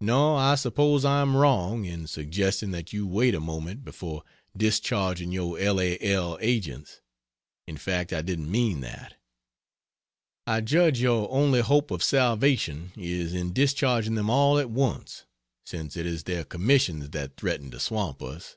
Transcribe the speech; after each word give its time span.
No, 0.00 0.36
I 0.36 0.54
suppose 0.54 1.04
I 1.04 1.20
am 1.20 1.36
wrong 1.36 1.84
in 1.84 2.06
suggesting 2.06 2.70
that 2.70 2.94
you 2.94 3.06
wait 3.06 3.34
a 3.34 3.40
moment 3.40 3.84
before 3.84 4.24
discharging 4.56 5.32
your 5.32 5.58
L. 5.58 5.78
A. 5.78 5.98
L. 5.98 6.38
agents 6.40 7.02
in 7.68 7.76
fact 7.76 8.10
I 8.14 8.22
didn't 8.22 8.50
mean 8.50 8.80
that. 8.80 9.20
I 10.46 10.62
judge 10.62 11.00
your 11.00 11.30
only 11.30 11.60
hope 11.60 11.90
of 11.90 12.02
salvation 12.02 12.90
is 12.96 13.34
in 13.34 13.52
discharging 13.52 14.14
them 14.14 14.30
all 14.30 14.58
at 14.58 14.70
once, 14.70 15.26
since 15.66 15.94
it 15.94 16.06
is 16.06 16.22
their 16.24 16.42
commissions 16.42 17.10
that 17.10 17.36
threaten 17.36 17.70
to 17.72 17.80
swamp 17.80 18.22
us. 18.22 18.56